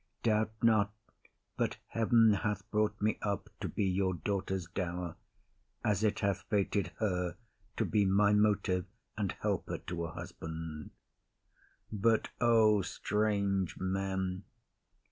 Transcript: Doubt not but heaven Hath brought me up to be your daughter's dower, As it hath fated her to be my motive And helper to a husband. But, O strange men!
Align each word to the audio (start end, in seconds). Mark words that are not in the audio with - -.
Doubt 0.23 0.53
not 0.63 0.91
but 1.57 1.77
heaven 1.89 2.33
Hath 2.41 2.67
brought 2.71 2.99
me 2.99 3.19
up 3.21 3.51
to 3.59 3.69
be 3.69 3.83
your 3.85 4.15
daughter's 4.15 4.65
dower, 4.65 5.15
As 5.83 6.03
it 6.03 6.21
hath 6.21 6.41
fated 6.49 6.87
her 6.97 7.37
to 7.77 7.85
be 7.85 8.05
my 8.05 8.33
motive 8.33 8.87
And 9.15 9.33
helper 9.33 9.77
to 9.77 10.05
a 10.05 10.11
husband. 10.11 10.89
But, 11.91 12.29
O 12.41 12.81
strange 12.81 13.79
men! 13.79 14.43